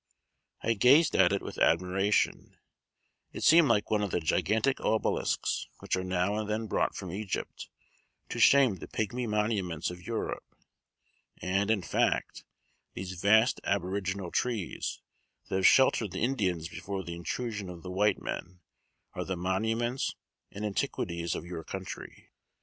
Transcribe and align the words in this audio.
I 0.63 0.73
gazed 0.73 1.15
at 1.15 1.31
it 1.31 1.43
with 1.43 1.59
admiration; 1.59 2.57
it 3.33 3.43
seemed 3.43 3.67
like 3.67 3.91
one 3.91 4.01
of 4.01 4.09
the 4.09 4.19
gigantic 4.19 4.79
obelisks 4.81 5.67
which 5.77 5.95
are 5.95 6.03
now 6.03 6.37
and 6.39 6.49
then 6.49 6.65
brought 6.65 6.95
from 6.95 7.11
Egypt, 7.11 7.69
to 8.29 8.39
shame 8.39 8.77
the 8.77 8.87
pigmy 8.87 9.27
monuments 9.27 9.91
of 9.91 10.01
Europe; 10.07 10.55
and, 11.39 11.69
in 11.69 11.83
fact, 11.83 12.43
these 12.95 13.11
vast 13.21 13.61
aboriginal 13.63 14.31
trees, 14.31 15.01
that 15.49 15.57
have 15.57 15.67
sheltered 15.67 16.13
the 16.13 16.23
Indians 16.23 16.67
before 16.67 17.03
the 17.03 17.13
intrusion 17.13 17.69
of 17.69 17.83
the 17.83 17.91
white 17.91 18.19
men, 18.19 18.61
are 19.13 19.23
the 19.23 19.37
monuments 19.37 20.15
and 20.51 20.65
antiquities 20.65 21.35
of 21.35 21.45
your 21.45 21.63
country." 21.63 22.31